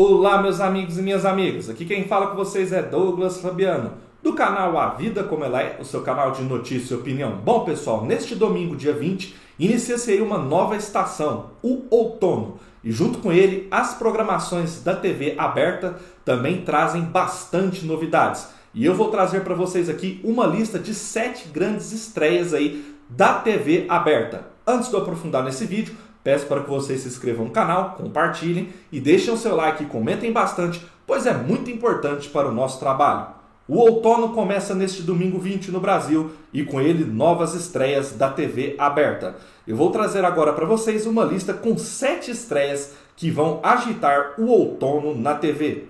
Olá, 0.00 0.40
meus 0.40 0.60
amigos 0.60 0.96
e 0.96 1.02
minhas 1.02 1.26
amigas. 1.26 1.68
Aqui 1.68 1.84
quem 1.84 2.04
fala 2.04 2.28
com 2.28 2.36
vocês 2.36 2.72
é 2.72 2.80
Douglas 2.80 3.40
Fabiano, 3.40 3.94
do 4.22 4.32
canal 4.32 4.78
A 4.78 4.90
Vida 4.90 5.24
Como 5.24 5.44
Ela 5.44 5.60
É, 5.60 5.76
o 5.80 5.84
seu 5.84 6.02
canal 6.02 6.30
de 6.30 6.40
notícia 6.44 6.94
e 6.94 6.96
opinião. 6.96 7.38
Bom, 7.44 7.64
pessoal, 7.64 8.04
neste 8.04 8.36
domingo, 8.36 8.76
dia 8.76 8.92
20, 8.92 9.34
inicia-se 9.58 10.12
aí 10.12 10.22
uma 10.22 10.38
nova 10.38 10.76
estação, 10.76 11.50
o 11.64 11.82
outono. 11.90 12.60
E 12.84 12.92
junto 12.92 13.18
com 13.18 13.32
ele, 13.32 13.66
as 13.72 13.94
programações 13.94 14.84
da 14.84 14.94
TV 14.94 15.34
aberta 15.36 15.98
também 16.24 16.60
trazem 16.60 17.02
bastante 17.02 17.84
novidades. 17.84 18.46
E 18.72 18.84
eu 18.84 18.94
vou 18.94 19.10
trazer 19.10 19.42
para 19.42 19.56
vocês 19.56 19.88
aqui 19.88 20.20
uma 20.22 20.46
lista 20.46 20.78
de 20.78 20.94
sete 20.94 21.48
grandes 21.48 21.90
estreias 21.90 22.54
aí 22.54 22.94
da 23.08 23.34
TV 23.34 23.84
aberta. 23.88 24.46
Antes 24.64 24.90
de 24.90 24.94
eu 24.94 25.00
aprofundar 25.00 25.42
nesse 25.42 25.66
vídeo, 25.66 25.96
Peço 26.28 26.44
para 26.44 26.60
que 26.60 26.68
vocês 26.68 27.00
se 27.00 27.08
inscrevam 27.08 27.46
no 27.46 27.50
canal, 27.50 27.94
compartilhem 27.96 28.68
e 28.92 29.00
deixem 29.00 29.32
o 29.32 29.36
seu 29.38 29.56
like 29.56 29.82
e 29.82 29.86
comentem 29.86 30.30
bastante, 30.30 30.86
pois 31.06 31.24
é 31.24 31.32
muito 31.32 31.70
importante 31.70 32.28
para 32.28 32.50
o 32.50 32.52
nosso 32.52 32.78
trabalho. 32.78 33.28
O 33.66 33.78
outono 33.78 34.34
começa 34.34 34.74
neste 34.74 35.00
domingo 35.00 35.38
20 35.38 35.70
no 35.70 35.80
Brasil 35.80 36.32
e 36.52 36.62
com 36.62 36.82
ele 36.82 37.02
novas 37.02 37.54
estreias 37.54 38.12
da 38.12 38.28
TV 38.28 38.74
aberta. 38.76 39.36
Eu 39.66 39.74
vou 39.74 39.90
trazer 39.90 40.22
agora 40.22 40.52
para 40.52 40.66
vocês 40.66 41.06
uma 41.06 41.24
lista 41.24 41.54
com 41.54 41.78
sete 41.78 42.30
estreias 42.30 42.92
que 43.16 43.30
vão 43.30 43.60
agitar 43.62 44.34
o 44.36 44.48
outono 44.48 45.18
na 45.18 45.34
TV. 45.34 45.86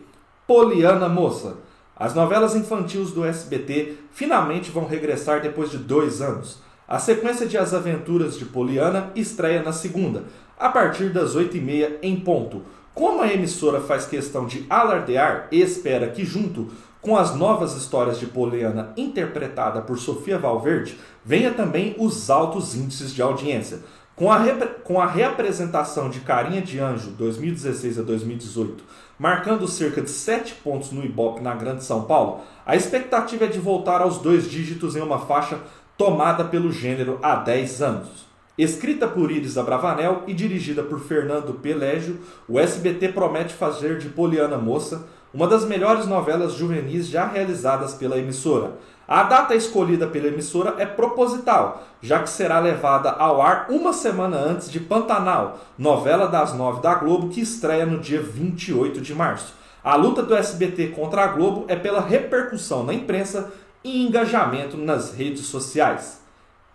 Poliana 0.46 1.08
Moça. 1.08 1.56
As 1.96 2.14
novelas 2.14 2.54
infantis 2.54 3.10
do 3.10 3.24
SBT 3.24 3.96
finalmente 4.12 4.70
vão 4.70 4.86
regressar 4.86 5.42
depois 5.42 5.68
de 5.72 5.78
dois 5.78 6.22
anos. 6.22 6.67
A 6.88 6.98
sequência 6.98 7.46
de 7.46 7.58
As 7.58 7.74
Aventuras 7.74 8.38
de 8.38 8.46
Poliana 8.46 9.12
estreia 9.14 9.62
na 9.62 9.72
segunda, 9.72 10.24
a 10.58 10.70
partir 10.70 11.10
das 11.12 11.36
8h30 11.36 11.96
em 12.00 12.18
ponto. 12.18 12.62
Como 12.94 13.20
a 13.20 13.30
emissora 13.30 13.78
faz 13.78 14.06
questão 14.06 14.46
de 14.46 14.64
alardear 14.70 15.48
e 15.52 15.60
espera 15.60 16.08
que, 16.08 16.24
junto 16.24 16.68
com 17.02 17.14
as 17.14 17.34
novas 17.36 17.76
histórias 17.76 18.18
de 18.18 18.24
Poliana 18.24 18.94
interpretada 18.96 19.82
por 19.82 19.98
Sofia 19.98 20.38
Valverde, 20.38 20.98
venha 21.22 21.52
também 21.52 21.94
os 21.98 22.30
altos 22.30 22.74
índices 22.74 23.12
de 23.12 23.20
audiência. 23.20 23.80
Com 24.16 24.32
a, 24.32 24.40
com 24.82 25.00
a 25.00 25.06
reapresentação 25.06 26.08
de 26.08 26.20
Carinha 26.20 26.60
de 26.60 26.80
Anjo 26.80 27.10
2016 27.10 28.00
a 28.00 28.02
2018, 28.02 28.82
marcando 29.16 29.68
cerca 29.68 30.00
de 30.00 30.10
7 30.10 30.54
pontos 30.56 30.90
no 30.90 31.04
Ibope 31.04 31.40
na 31.40 31.54
Grande 31.54 31.84
São 31.84 32.02
Paulo, 32.02 32.40
a 32.66 32.74
expectativa 32.74 33.44
é 33.44 33.48
de 33.48 33.60
voltar 33.60 34.00
aos 34.00 34.18
dois 34.18 34.50
dígitos 34.50 34.96
em 34.96 35.00
uma 35.00 35.20
faixa 35.20 35.60
tomada 35.98 36.44
pelo 36.44 36.70
gênero 36.70 37.18
há 37.20 37.34
10 37.34 37.82
anos. 37.82 38.28
Escrita 38.56 39.08
por 39.08 39.32
Iris 39.32 39.58
Abravanel 39.58 40.22
e 40.28 40.32
dirigida 40.32 40.80
por 40.80 41.00
Fernando 41.00 41.54
Pelégio, 41.54 42.20
o 42.48 42.58
SBT 42.58 43.08
promete 43.08 43.52
fazer 43.52 43.98
de 43.98 44.08
Poliana 44.08 44.56
Moça 44.56 45.06
uma 45.34 45.48
das 45.48 45.64
melhores 45.64 46.06
novelas 46.06 46.54
juvenis 46.54 47.08
já 47.08 47.26
realizadas 47.26 47.94
pela 47.94 48.16
emissora. 48.16 48.72
A 49.06 49.24
data 49.24 49.54
escolhida 49.54 50.06
pela 50.06 50.28
emissora 50.28 50.76
é 50.78 50.86
proposital, 50.86 51.82
já 52.00 52.20
que 52.20 52.30
será 52.30 52.60
levada 52.60 53.10
ao 53.10 53.42
ar 53.42 53.66
uma 53.68 53.92
semana 53.92 54.36
antes 54.36 54.70
de 54.70 54.78
Pantanal, 54.78 55.58
novela 55.76 56.28
das 56.28 56.54
nove 56.54 56.80
da 56.80 56.94
Globo 56.94 57.28
que 57.28 57.40
estreia 57.40 57.84
no 57.84 57.98
dia 57.98 58.22
28 58.22 59.00
de 59.00 59.14
março. 59.14 59.54
A 59.82 59.96
luta 59.96 60.22
do 60.22 60.34
SBT 60.34 60.88
contra 60.88 61.24
a 61.24 61.28
Globo 61.28 61.64
é 61.68 61.74
pela 61.74 62.00
repercussão 62.00 62.84
na 62.84 62.92
imprensa 62.92 63.52
e 63.82 64.06
engajamento 64.06 64.76
nas 64.76 65.12
redes 65.14 65.46
sociais. 65.46 66.20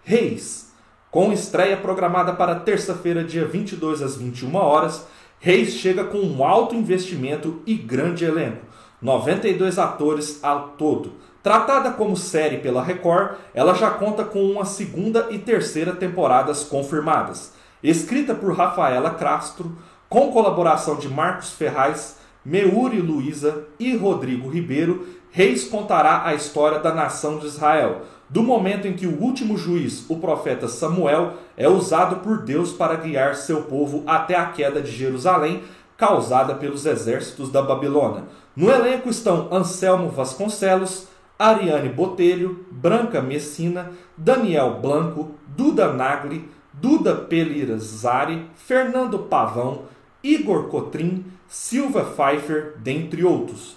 Reis. 0.04 0.72
Com 1.10 1.32
estreia 1.32 1.78
programada 1.78 2.34
para 2.34 2.56
terça-feira, 2.56 3.24
dia 3.24 3.46
22 3.46 4.02
às 4.02 4.16
21 4.16 4.56
horas, 4.56 5.06
Reis 5.40 5.74
chega 5.74 6.06
com 6.06 6.20
um 6.20 6.44
alto 6.44 6.74
investimento 6.74 7.62
e 7.66 7.76
grande 7.76 8.24
elenco, 8.24 8.66
92 9.02 9.78
atores 9.78 10.40
ao 10.42 10.70
todo. 10.70 11.14
Tratada 11.44 11.92
como 11.92 12.16
série 12.16 12.60
pela 12.60 12.82
Record, 12.82 13.36
ela 13.54 13.74
já 13.74 13.92
conta 13.92 14.24
com 14.24 14.42
uma 14.42 14.64
segunda 14.64 15.28
e 15.30 15.38
terceira 15.38 15.94
temporadas 15.94 16.64
confirmadas. 16.64 17.54
Escrita 17.84 18.34
por 18.34 18.56
Rafaela 18.56 19.10
Castro, 19.12 19.78
com 20.08 20.32
colaboração 20.32 20.96
de 20.96 21.10
Marcos 21.10 21.52
Ferraz, 21.52 22.18
Meuri 22.46 23.00
Luiza 23.00 23.66
e 23.80 23.96
Rodrigo 23.96 24.50
Ribeiro, 24.50 25.08
Reis 25.32 25.64
contará 25.64 26.24
a 26.26 26.36
história 26.36 26.80
da 26.80 26.94
nação 26.94 27.40
de 27.40 27.48
Israel, 27.48 28.02
do 28.30 28.44
momento 28.44 28.88
em 28.88 28.94
que 28.94 29.08
o 29.08 29.20
último 29.22 29.58
juiz, 29.58 30.06
o 30.10 30.18
profeta 30.18 30.68
Samuel, 30.68 31.34
é 31.58 31.68
usado 31.68 32.18
por 32.18 32.44
Deus 32.44 32.72
para 32.72 32.96
guiar 32.96 33.36
seu 33.36 33.64
povo 33.64 34.04
até 34.06 34.36
a 34.36 34.48
queda 34.48 34.82
de 34.82 34.92
Jerusalém, 34.92 35.64
causada 35.98 36.56
pelos 36.56 36.86
exércitos 36.86 37.52
da 37.52 37.62
Babilônia. 37.62 38.24
No 38.56 38.70
elenco 38.70 39.10
estão 39.10 39.48
Anselmo 39.52 40.10
Vasconcelos, 40.10 41.08
Ariane 41.38 41.90
Botelho, 41.90 42.66
Branca 42.70 43.22
Messina, 43.22 43.92
Daniel 44.16 44.80
Blanco, 44.82 45.32
Duda 45.48 45.92
Nagli, 45.92 46.50
Duda 46.74 47.16
Pelirazari, 47.16 48.48
Fernando 48.56 49.20
Pavão, 49.20 49.84
Igor 50.24 50.70
Cotrim, 50.70 51.26
Silva 51.50 52.06
Pfeiffer, 52.06 52.76
dentre 52.78 53.26
outros. 53.26 53.76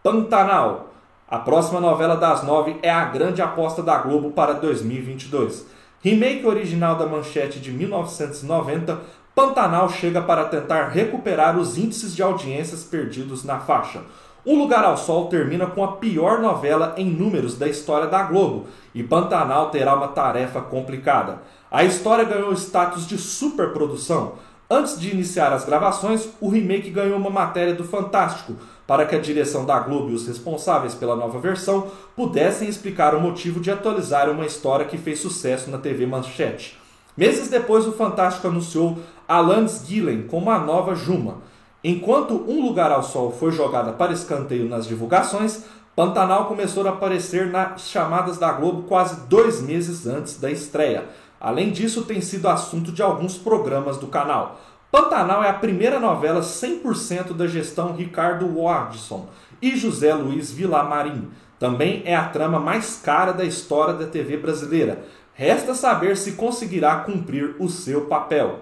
Pantanal. 0.00 0.94
A 1.28 1.40
próxima 1.40 1.80
novela 1.80 2.16
das 2.16 2.44
nove 2.44 2.76
é 2.82 2.88
a 2.88 3.06
grande 3.06 3.42
aposta 3.42 3.82
da 3.82 3.98
Globo 3.98 4.30
para 4.30 4.52
2022. 4.52 5.66
Remake 6.00 6.46
original 6.46 6.94
da 6.94 7.04
Manchete 7.04 7.58
de 7.58 7.72
1990, 7.72 9.00
Pantanal 9.34 9.88
chega 9.88 10.22
para 10.22 10.44
tentar 10.44 10.88
recuperar 10.90 11.58
os 11.58 11.76
índices 11.76 12.14
de 12.14 12.22
audiências 12.22 12.84
perdidos 12.84 13.42
na 13.42 13.58
faixa. 13.58 14.02
Um 14.46 14.56
Lugar 14.56 14.84
ao 14.84 14.96
Sol 14.96 15.26
termina 15.26 15.66
com 15.66 15.82
a 15.82 15.96
pior 15.96 16.40
novela 16.40 16.94
em 16.96 17.10
números 17.10 17.58
da 17.58 17.66
história 17.66 18.06
da 18.06 18.22
Globo 18.22 18.66
e 18.94 19.02
Pantanal 19.02 19.70
terá 19.70 19.96
uma 19.96 20.08
tarefa 20.08 20.60
complicada. 20.60 21.42
A 21.70 21.82
história 21.82 22.24
ganhou 22.24 22.52
status 22.52 23.06
de 23.06 23.18
superprodução 23.18 24.34
Antes 24.70 25.00
de 25.00 25.10
iniciar 25.10 25.50
as 25.50 25.64
gravações, 25.64 26.28
o 26.38 26.50
remake 26.50 26.90
ganhou 26.90 27.16
uma 27.16 27.30
matéria 27.30 27.74
do 27.74 27.84
Fantástico 27.84 28.54
para 28.86 29.06
que 29.06 29.16
a 29.16 29.18
direção 29.18 29.64
da 29.64 29.78
Globo 29.78 30.10
e 30.10 30.14
os 30.14 30.26
responsáveis 30.26 30.94
pela 30.94 31.16
nova 31.16 31.38
versão 31.38 31.86
pudessem 32.14 32.68
explicar 32.68 33.14
o 33.14 33.20
motivo 33.20 33.60
de 33.60 33.70
atualizar 33.70 34.28
uma 34.28 34.44
história 34.44 34.84
que 34.84 34.98
fez 34.98 35.20
sucesso 35.20 35.70
na 35.70 35.78
TV 35.78 36.04
Manchete. 36.04 36.78
Meses 37.16 37.48
depois, 37.48 37.86
o 37.86 37.92
Fantástico 37.92 38.46
anunciou 38.46 38.98
Alanis 39.26 39.84
Gillen 39.86 40.24
como 40.28 40.50
a 40.50 40.58
nova 40.58 40.94
Juma. 40.94 41.38
Enquanto 41.82 42.34
Um 42.46 42.60
Lugar 42.60 42.92
ao 42.92 43.02
Sol 43.02 43.32
foi 43.32 43.52
jogada 43.52 43.92
para 43.92 44.12
escanteio 44.12 44.68
nas 44.68 44.86
divulgações, 44.86 45.64
Pantanal 45.96 46.44
começou 46.44 46.86
a 46.86 46.90
aparecer 46.90 47.46
nas 47.46 47.88
chamadas 47.88 48.36
da 48.38 48.52
Globo 48.52 48.82
quase 48.82 49.26
dois 49.28 49.62
meses 49.62 50.06
antes 50.06 50.38
da 50.38 50.50
estreia. 50.50 51.06
Além 51.40 51.70
disso, 51.70 52.02
tem 52.02 52.20
sido 52.20 52.48
assunto 52.48 52.90
de 52.90 53.02
alguns 53.02 53.36
programas 53.38 53.96
do 53.96 54.06
canal. 54.08 54.60
Pantanal 54.90 55.44
é 55.44 55.50
a 55.50 55.54
primeira 55.54 56.00
novela 56.00 56.40
100% 56.40 57.34
da 57.34 57.46
gestão 57.46 57.94
Ricardo 57.94 58.58
Wardson 58.58 59.28
e 59.60 59.76
José 59.76 60.14
Luiz 60.14 60.50
Villamarim. 60.50 61.28
Também 61.58 62.02
é 62.04 62.16
a 62.16 62.28
trama 62.28 62.58
mais 62.58 62.96
cara 62.96 63.32
da 63.32 63.44
história 63.44 63.94
da 63.94 64.06
TV 64.06 64.36
brasileira. 64.36 65.04
Resta 65.34 65.74
saber 65.74 66.16
se 66.16 66.32
conseguirá 66.32 66.96
cumprir 67.00 67.56
o 67.58 67.68
seu 67.68 68.06
papel. 68.06 68.60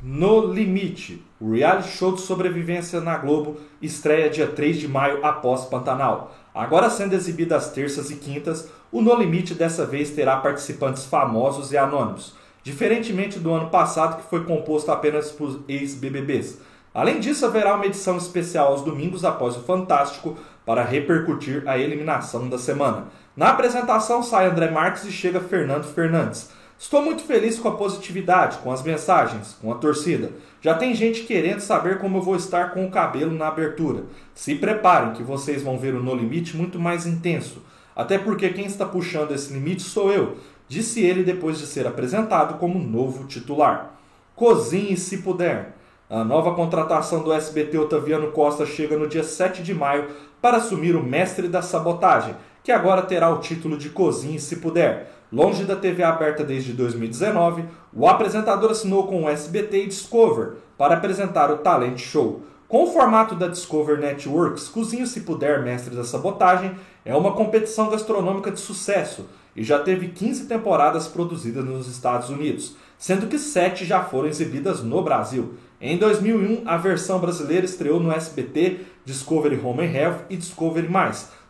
No 0.00 0.52
Limite, 0.52 1.24
o 1.40 1.52
reality 1.52 1.90
show 1.90 2.12
de 2.12 2.20
sobrevivência 2.20 3.00
na 3.00 3.18
Globo 3.18 3.58
estreia 3.82 4.30
dia 4.30 4.46
3 4.46 4.78
de 4.78 4.88
maio 4.88 5.24
após 5.24 5.64
Pantanal. 5.64 6.32
Agora 6.54 6.90
sendo 6.90 7.14
exibido 7.14 7.54
às 7.54 7.70
terças 7.70 8.10
e 8.10 8.16
quintas, 8.16 8.68
o 8.90 9.00
No 9.00 9.14
Limite 9.14 9.54
dessa 9.54 9.84
vez 9.84 10.10
terá 10.10 10.36
participantes 10.38 11.04
famosos 11.04 11.72
e 11.72 11.76
anônimos, 11.76 12.34
diferentemente 12.62 13.38
do 13.38 13.52
ano 13.52 13.70
passado 13.70 14.16
que 14.16 14.28
foi 14.28 14.44
composto 14.44 14.90
apenas 14.90 15.30
por 15.30 15.60
ex-BBBs. 15.68 16.58
Além 16.94 17.20
disso, 17.20 17.46
haverá 17.46 17.74
uma 17.74 17.86
edição 17.86 18.16
especial 18.16 18.68
aos 18.68 18.82
domingos 18.82 19.24
após 19.24 19.56
o 19.56 19.62
Fantástico 19.62 20.36
para 20.64 20.82
repercutir 20.82 21.62
a 21.66 21.78
eliminação 21.78 22.48
da 22.48 22.58
semana. 22.58 23.04
Na 23.36 23.50
apresentação 23.50 24.22
sai 24.22 24.46
André 24.46 24.70
Marques 24.70 25.04
e 25.04 25.12
chega 25.12 25.40
Fernando 25.40 25.84
Fernandes. 25.84 26.50
Estou 26.78 27.02
muito 27.02 27.24
feliz 27.24 27.58
com 27.58 27.66
a 27.66 27.74
positividade, 27.74 28.58
com 28.58 28.70
as 28.70 28.84
mensagens, 28.84 29.56
com 29.60 29.72
a 29.72 29.74
torcida. 29.74 30.30
Já 30.60 30.74
tem 30.74 30.94
gente 30.94 31.24
querendo 31.24 31.58
saber 31.58 31.98
como 31.98 32.18
eu 32.18 32.22
vou 32.22 32.36
estar 32.36 32.72
com 32.72 32.86
o 32.86 32.90
cabelo 32.90 33.32
na 33.32 33.48
abertura. 33.48 34.04
Se 34.32 34.54
preparem 34.54 35.12
que 35.12 35.24
vocês 35.24 35.60
vão 35.60 35.76
ver 35.76 35.96
o 35.96 36.02
No 36.02 36.14
Limite 36.14 36.56
muito 36.56 36.78
mais 36.78 37.04
intenso. 37.04 37.64
Até 37.96 38.16
porque 38.16 38.50
quem 38.50 38.66
está 38.66 38.86
puxando 38.86 39.32
esse 39.32 39.52
limite 39.52 39.82
sou 39.82 40.12
eu, 40.12 40.36
disse 40.68 41.04
ele 41.04 41.24
depois 41.24 41.58
de 41.58 41.66
ser 41.66 41.84
apresentado 41.84 42.58
como 42.58 42.78
novo 42.78 43.26
titular. 43.26 43.98
Cozinhe 44.36 44.96
se 44.96 45.18
puder. 45.18 45.74
A 46.08 46.22
nova 46.22 46.54
contratação 46.54 47.24
do 47.24 47.32
SBT 47.32 47.76
Otaviano 47.76 48.30
Costa 48.30 48.64
chega 48.64 48.96
no 48.96 49.08
dia 49.08 49.24
7 49.24 49.64
de 49.64 49.74
maio 49.74 50.10
para 50.40 50.58
assumir 50.58 50.94
o 50.94 51.02
mestre 51.02 51.48
da 51.48 51.60
sabotagem, 51.60 52.36
que 52.62 52.70
agora 52.70 53.02
terá 53.02 53.28
o 53.30 53.40
título 53.40 53.76
de 53.76 53.90
Cozinhe 53.90 54.38
se 54.38 54.56
puder. 54.56 55.17
Longe 55.30 55.64
da 55.64 55.76
TV 55.76 56.02
aberta 56.02 56.42
desde 56.42 56.72
2019, 56.72 57.64
o 57.92 58.08
apresentador 58.08 58.70
assinou 58.70 59.06
com 59.06 59.24
o 59.24 59.28
SBT 59.28 59.84
e 59.84 59.86
Discover 59.88 60.54
para 60.76 60.94
apresentar 60.94 61.50
o 61.50 61.58
Talent 61.58 61.98
Show. 61.98 62.42
Com 62.66 62.84
o 62.84 62.86
formato 62.86 63.34
da 63.34 63.46
Discover 63.46 63.98
Networks, 63.98 64.68
Cozinho 64.68 65.06
Se 65.06 65.20
Puder, 65.20 65.62
Mestre 65.62 65.94
da 65.94 66.04
Sabotagem, 66.04 66.74
é 67.04 67.14
uma 67.14 67.32
competição 67.32 67.90
gastronômica 67.90 68.50
de 68.50 68.60
sucesso 68.60 69.26
e 69.54 69.62
já 69.62 69.78
teve 69.78 70.08
15 70.08 70.46
temporadas 70.46 71.08
produzidas 71.08 71.64
nos 71.64 71.88
Estados 71.88 72.30
Unidos, 72.30 72.76
sendo 72.96 73.26
que 73.26 73.38
7 73.38 73.84
já 73.84 74.02
foram 74.02 74.28
exibidas 74.28 74.82
no 74.82 75.02
Brasil. 75.02 75.54
Em 75.80 75.98
2001, 75.98 76.62
a 76.66 76.76
versão 76.76 77.18
brasileira 77.18 77.66
estreou 77.66 78.00
no 78.00 78.12
SBT, 78.12 78.80
Discovery 79.04 79.60
Home 79.62 79.86
and 79.86 79.92
Health 79.92 80.18
e 80.30 80.36
Discovery+, 80.36 80.88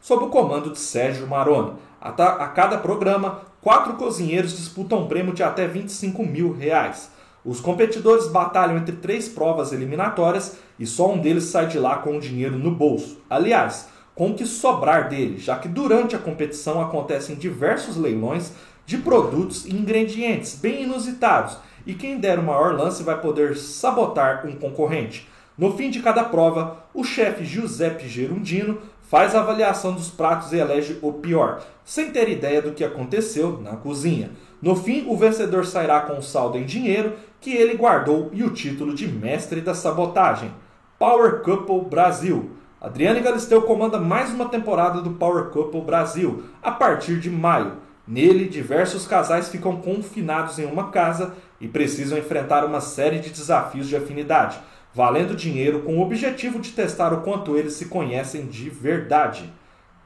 sob 0.00 0.25
o 0.25 0.28
comando 0.28 0.70
de 0.70 0.78
Sérgio 0.78 1.26
Maroni. 1.26 1.72
A 2.00 2.12
cada 2.48 2.78
programa, 2.78 3.40
quatro 3.60 3.94
cozinheiros 3.94 4.56
disputam 4.56 5.02
um 5.02 5.08
prêmio 5.08 5.34
de 5.34 5.43
até 5.43 5.66
25 5.66 6.25
mil 6.25 6.52
reais. 6.52 7.10
Os 7.44 7.60
competidores 7.60 8.28
batalham 8.28 8.76
entre 8.76 8.96
três 8.96 9.28
provas 9.28 9.72
eliminatórias 9.72 10.58
e 10.78 10.87
só 10.87 11.12
um 11.12 11.19
deles 11.19 11.44
sai 11.44 11.66
de 11.66 11.78
lá 11.78 11.96
com 11.96 12.16
o 12.16 12.20
dinheiro 12.20 12.58
no 12.58 12.70
bolso. 12.70 13.19
Aliás, 13.31 13.88
com 14.14 14.31
o 14.31 14.34
que 14.34 14.44
sobrar 14.44 15.08
dele, 15.08 15.38
já 15.38 15.56
que 15.56 15.69
durante 15.69 16.16
a 16.16 16.19
competição 16.19 16.81
acontecem 16.81 17.37
diversos 17.37 17.96
leilões 17.96 18.52
de 18.84 18.99
produtos 18.99 19.64
e 19.64 19.75
ingredientes 19.75 20.56
bem 20.56 20.82
inusitados 20.82 21.56
e 21.87 21.94
quem 21.94 22.19
der 22.19 22.38
o 22.38 22.43
maior 22.43 22.75
lance 22.75 23.02
vai 23.02 23.20
poder 23.20 23.56
sabotar 23.56 24.46
um 24.46 24.56
concorrente. 24.56 25.28
No 25.56 25.76
fim 25.76 25.90
de 25.90 26.00
cada 26.00 26.25
prova, 26.25 26.84
o 26.93 27.02
chefe 27.02 27.44
Giuseppe 27.44 28.08
Gerundino 28.08 28.81
faz 29.08 29.34
a 29.34 29.40
avaliação 29.40 29.93
dos 29.93 30.10
pratos 30.10 30.52
e 30.52 30.58
elege 30.58 30.99
o 31.00 31.12
pior, 31.14 31.62
sem 31.84 32.10
ter 32.10 32.28
ideia 32.28 32.60
do 32.60 32.72
que 32.72 32.84
aconteceu 32.84 33.58
na 33.60 33.75
cozinha. 33.75 34.31
No 34.60 34.76
fim, 34.76 35.06
o 35.08 35.16
vencedor 35.16 35.64
sairá 35.64 36.00
com 36.00 36.14
um 36.14 36.22
saldo 36.22 36.58
em 36.58 36.66
dinheiro 36.66 37.14
que 37.40 37.55
ele 37.55 37.75
guardou 37.76 38.28
e 38.32 38.44
o 38.44 38.50
título 38.50 38.94
de 38.94 39.08
mestre 39.08 39.60
da 39.60 39.75
sabotagem. 39.75 40.52
Power 40.99 41.40
Couple 41.43 41.88
Brasil. 41.88 42.50
Adriane 42.81 43.20
Galisteu 43.20 43.62
comanda 43.62 43.99
mais 43.99 44.31
uma 44.31 44.49
temporada 44.49 45.00
do 45.00 45.11
Power 45.12 45.46
Couple 45.46 45.81
Brasil, 45.81 46.44
a 46.62 46.70
partir 46.70 47.19
de 47.19 47.31
maio. 47.31 47.78
Nele, 48.06 48.49
diversos 48.49 49.06
casais 49.06 49.49
ficam 49.49 49.76
confinados 49.76 50.58
em 50.58 50.64
uma 50.66 50.90
casa 50.90 51.34
e 51.61 51.66
precisam 51.66 52.19
enfrentar 52.19 52.64
uma 52.64 52.81
série 52.81 53.20
de 53.20 53.31
desafios 53.31 53.88
de 53.88 53.96
afinidade 53.96 54.58
valendo 54.98 55.36
dinheiro 55.36 55.82
com 55.82 55.96
o 55.96 56.02
objetivo 56.02 56.58
de 56.58 56.72
testar 56.72 57.12
o 57.12 57.20
quanto 57.20 57.56
eles 57.56 57.74
se 57.74 57.84
conhecem 57.84 58.46
de 58.46 58.68
verdade. 58.68 59.48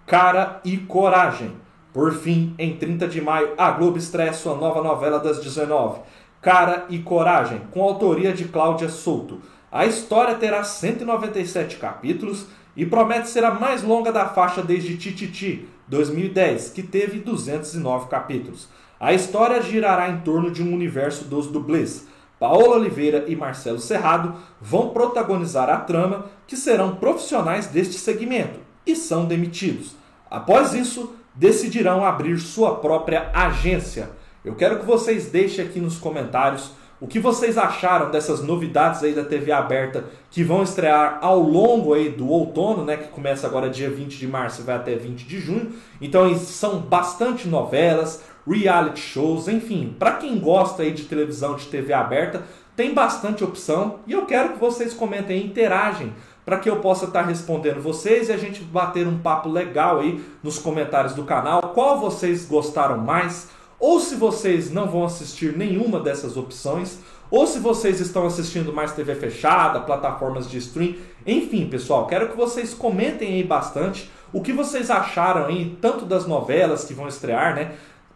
Cara 0.07 0.61
e 0.67 0.77
coragem. 0.77 1.51
Por 1.95 2.13
fim, 2.13 2.55
em 2.59 2.77
30 2.77 3.09
de 3.09 3.19
maio, 3.19 3.55
a 3.57 3.71
Globo 3.71 3.97
estreia 3.97 4.35
sua 4.35 4.55
nova 4.55 4.83
novela 4.83 5.19
das 5.19 5.43
19, 5.43 6.01
Cara 6.43 6.85
e 6.91 6.99
Coragem, 6.99 7.63
com 7.71 7.83
autoria 7.83 8.35
de 8.35 8.45
Cláudia 8.45 8.91
Souto. 8.91 9.41
A 9.71 9.87
história 9.87 10.35
terá 10.35 10.63
197 10.63 11.79
capítulos 11.79 12.49
e 12.77 12.85
promete 12.85 13.31
ser 13.31 13.45
a 13.45 13.51
mais 13.51 13.83
longa 13.83 14.13
da 14.13 14.27
faixa 14.29 14.63
desde 14.63 14.99
Tititi, 14.99 15.67
2010, 15.89 16.69
que 16.69 16.83
teve 16.83 17.19
209 17.21 18.11
capítulos. 18.11 18.69
A 19.01 19.15
história 19.15 19.63
girará 19.63 20.11
em 20.11 20.21
torno 20.21 20.51
de 20.51 20.63
um 20.63 20.75
universo 20.75 21.25
dos 21.25 21.47
dublês, 21.47 22.07
Paola 22.43 22.75
Oliveira 22.75 23.27
e 23.29 23.37
Marcelo 23.37 23.79
Serrado 23.79 24.35
vão 24.61 24.89
protagonizar 24.89 25.71
a 25.71 25.77
trama, 25.77 26.27
que 26.45 26.57
serão 26.57 26.97
profissionais 26.97 27.69
deste 27.69 27.95
segmento 27.95 28.59
e 28.85 28.97
são 28.97 29.27
demitidos. 29.27 29.95
Após 30.29 30.75
isso, 30.75 31.15
decidirão 31.37 32.05
abrir 32.05 32.37
sua 32.41 32.75
própria 32.75 33.31
agência. 33.33 34.11
Eu 34.45 34.57
quero 34.57 34.81
que 34.81 34.85
vocês 34.85 35.27
deixem 35.27 35.65
aqui 35.65 35.79
nos 35.79 35.99
comentários 35.99 36.73
o 37.01 37.07
que 37.09 37.21
vocês 37.21 37.59
acharam 37.59 38.11
dessas 38.11 38.43
novidades 38.43 39.03
aí 39.03 39.13
da 39.13 39.25
TV 39.25 39.51
aberta 39.51 40.05
que 40.31 40.45
vão 40.45 40.63
estrear 40.63 41.19
ao 41.21 41.41
longo 41.41 41.95
aí 41.95 42.09
do 42.09 42.29
outono, 42.29 42.85
né, 42.85 42.97
que 42.97 43.09
começa 43.09 43.45
agora 43.47 43.69
dia 43.69 43.91
20 43.91 44.19
de 44.19 44.27
março 44.27 44.63
e 44.63 44.65
vai 44.65 44.77
até 44.77 44.95
20 44.95 45.27
de 45.27 45.41
junho. 45.41 45.73
Então 46.01 46.33
são 46.37 46.79
bastante 46.79 47.47
novelas, 47.47 48.23
reality 48.47 49.01
shows, 49.01 49.49
enfim, 49.49 49.95
para 49.99 50.13
quem 50.13 50.39
gosta 50.39 50.83
aí 50.83 50.93
de 50.93 51.05
televisão, 51.05 51.57
de 51.57 51.67
TV 51.67 51.93
aberta, 51.93 52.43
tem 52.75 52.95
bastante 52.95 53.45
opção 53.45 54.01
e 54.07 54.13
eu 54.13 54.25
quero 54.27 54.55
que 54.55 54.59
vocês 54.59 54.95
comentem, 54.95 55.45
interagem 55.45 56.13
para 56.45 56.59
que 56.59 56.69
eu 56.69 56.77
possa 56.77 57.05
estar 57.05 57.23
tá 57.23 57.29
respondendo 57.29 57.81
vocês 57.81 58.29
e 58.29 58.33
a 58.33 58.37
gente 58.37 58.63
bater 58.63 59.07
um 59.07 59.19
papo 59.19 59.49
legal 59.49 60.01
aí 60.01 60.25
nos 60.43 60.59
comentários 60.59 61.15
do 61.15 61.25
canal. 61.25 61.63
Qual 61.75 62.01
vocês 62.01 62.45
gostaram 62.47 62.99
mais? 62.99 63.49
Ou 63.79 64.01
se 64.01 64.15
vocês 64.15 64.71
não 64.71 64.89
vão 64.89 65.05
assistir 65.05 65.57
nenhuma 65.57 66.01
dessas 66.01 66.37
opções, 66.37 66.99
ou 67.31 67.47
se 67.47 67.59
vocês 67.59 68.01
estão 68.01 68.27
assistindo 68.27 68.73
mais 68.73 68.93
TV 68.93 69.15
fechada, 69.15 69.81
plataformas 69.81 70.49
de 70.49 70.59
stream, 70.59 70.95
enfim, 71.27 71.67
pessoal, 71.67 72.07
quero 72.07 72.29
que 72.29 72.37
vocês 72.37 72.75
comentem 72.75 73.35
aí 73.35 73.45
bastante 73.45 74.11
o 74.33 74.41
que 74.41 74.53
vocês 74.53 74.91
acharam 74.91 75.47
aí, 75.47 75.77
tanto 75.81 76.05
das 76.05 76.27
novelas 76.27 76.85
que 76.85 76.95
vão 76.95 77.07
estrear, 77.07 77.55
né? 77.55 77.73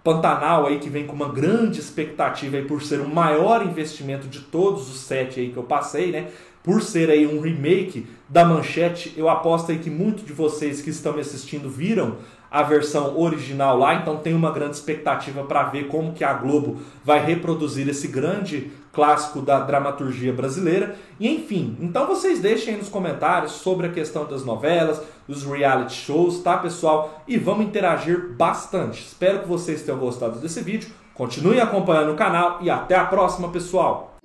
Pantanal 0.06 0.66
aí 0.66 0.78
que 0.78 0.88
vem 0.88 1.04
com 1.04 1.16
uma 1.16 1.28
grande 1.28 1.80
expectativa 1.80 2.56
aí 2.56 2.64
por 2.64 2.80
ser 2.80 3.00
o 3.00 3.08
maior 3.08 3.66
investimento 3.66 4.28
de 4.28 4.38
todos 4.38 4.88
os 4.88 5.00
sete 5.00 5.40
aí 5.40 5.50
que 5.50 5.56
eu 5.56 5.64
passei, 5.64 6.12
né? 6.12 6.28
Por 6.62 6.80
ser 6.80 7.10
aí 7.10 7.26
um 7.26 7.40
remake 7.40 8.06
da 8.28 8.44
Manchete, 8.44 9.12
eu 9.16 9.28
aposto 9.28 9.72
aí 9.72 9.78
que 9.78 9.90
muitos 9.90 10.24
de 10.24 10.32
vocês 10.32 10.80
que 10.80 10.90
estão 10.90 11.12
me 11.12 11.22
assistindo 11.22 11.68
viram 11.68 12.18
a 12.48 12.62
versão 12.62 13.18
original 13.18 13.76
lá, 13.76 13.96
então 13.96 14.18
tem 14.18 14.32
uma 14.32 14.52
grande 14.52 14.76
expectativa 14.76 15.42
para 15.42 15.64
ver 15.64 15.88
como 15.88 16.12
que 16.12 16.22
a 16.22 16.34
Globo 16.34 16.76
vai 17.04 17.24
reproduzir 17.24 17.88
esse 17.88 18.06
grande 18.06 18.70
clássico 18.96 19.42
da 19.42 19.60
dramaturgia 19.60 20.32
brasileira. 20.32 20.96
E 21.20 21.28
enfim, 21.28 21.76
então 21.80 22.06
vocês 22.06 22.40
deixem 22.40 22.74
aí 22.74 22.80
nos 22.80 22.88
comentários 22.88 23.52
sobre 23.52 23.86
a 23.86 23.92
questão 23.92 24.24
das 24.24 24.44
novelas, 24.44 25.00
dos 25.28 25.44
reality 25.44 25.94
shows, 25.94 26.40
tá 26.40 26.56
pessoal? 26.56 27.22
E 27.28 27.36
vamos 27.36 27.66
interagir 27.66 28.34
bastante. 28.36 29.02
Espero 29.02 29.40
que 29.40 29.48
vocês 29.48 29.82
tenham 29.82 30.00
gostado 30.00 30.40
desse 30.40 30.62
vídeo. 30.62 30.90
Continue 31.14 31.60
acompanhando 31.60 32.12
o 32.12 32.16
canal 32.16 32.58
e 32.62 32.70
até 32.70 32.94
a 32.94 33.04
próxima, 33.04 33.50
pessoal! 33.50 34.16